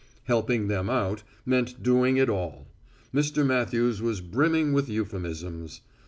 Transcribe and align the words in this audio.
"Helping 0.23 0.67
them 0.67 0.89
out" 0.89 1.21
meant 1.45 1.83
doing 1.83 2.17
it 2.17 2.27
all. 2.27 2.67
Mr. 3.13 3.45
Matthews 3.45 4.01
was 4.01 4.19
brimming 4.19 4.73
with 4.73 4.89
euphemisms. 4.89 5.81